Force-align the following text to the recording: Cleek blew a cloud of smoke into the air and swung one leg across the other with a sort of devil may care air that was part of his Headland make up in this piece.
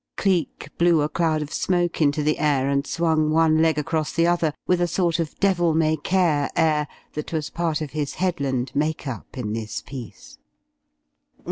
Cleek 0.17 0.69
blew 0.79 1.01
a 1.03 1.09
cloud 1.09 1.43
of 1.43 1.53
smoke 1.53 2.01
into 2.01 2.23
the 2.23 2.39
air 2.39 2.67
and 2.67 2.87
swung 2.87 3.29
one 3.29 3.61
leg 3.61 3.77
across 3.77 4.11
the 4.11 4.25
other 4.25 4.51
with 4.65 4.81
a 4.81 4.87
sort 4.87 5.19
of 5.19 5.39
devil 5.39 5.75
may 5.75 5.95
care 5.95 6.49
air 6.55 6.87
that 7.13 7.31
was 7.31 7.51
part 7.51 7.81
of 7.81 7.91
his 7.91 8.15
Headland 8.15 8.71
make 8.73 9.05
up 9.05 9.37
in 9.37 9.53
this 9.53 9.83
piece. 9.83 10.39